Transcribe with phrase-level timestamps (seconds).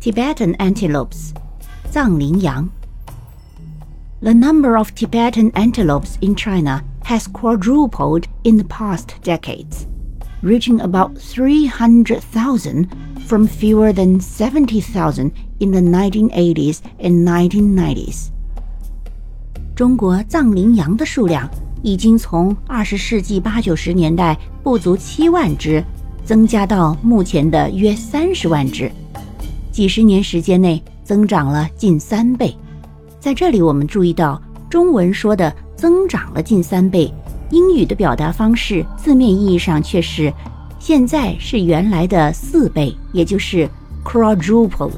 [0.00, 1.34] Tibetan antelopes,
[1.92, 2.70] Zang Ling Yang.
[4.22, 9.86] The number of Tibetan antelopes in China has quadrupled in the past decades,
[10.40, 12.88] reaching about 300,000
[13.26, 18.30] from fewer than 70,000 in the 1980s and 1990s.
[19.76, 21.46] 中国藏羚羊的数量
[21.82, 25.84] 已经从二十世纪八九十年代不足七万只，
[26.24, 28.90] 增加到目前的约三十万只。
[29.70, 32.54] 几十年时间内增长了近三倍。
[33.18, 37.12] 在这里，我们注意到中文说的增长了近三倍，
[37.50, 40.32] 英语的表达方式字面意义上却是
[40.78, 43.68] 现在是原来的四倍，也就是
[44.04, 44.92] quadrupled。